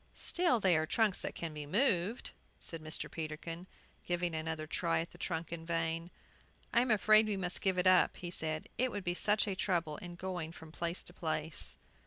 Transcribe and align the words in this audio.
"Still 0.17 0.59
they 0.59 0.75
are 0.77 0.87
trunks 0.87 1.21
that 1.21 1.35
can 1.35 1.53
be 1.53 1.67
moved," 1.67 2.31
said 2.59 2.81
Mr. 2.83 3.05
Peterkin, 3.07 3.67
giving 4.03 4.33
another 4.33 4.65
try 4.65 4.99
at 4.99 5.11
the 5.11 5.19
trunk 5.19 5.51
in 5.53 5.63
vain. 5.63 6.09
"I 6.73 6.81
am 6.81 6.89
afraid 6.89 7.27
we 7.27 7.37
must 7.37 7.61
give 7.61 7.77
it 7.77 7.85
up," 7.85 8.17
he 8.17 8.31
said; 8.31 8.67
"it 8.79 8.89
would 8.89 9.03
be 9.03 9.13
such 9.13 9.45
a 9.47 9.53
trouble 9.55 9.97
in 9.97 10.15
going 10.15 10.53
from 10.53 10.71
place 10.71 11.03
to 11.03 11.13
place." 11.13 11.77